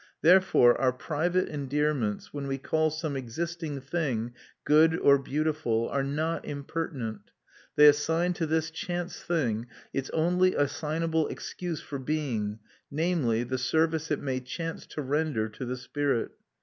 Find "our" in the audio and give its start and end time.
0.81-0.91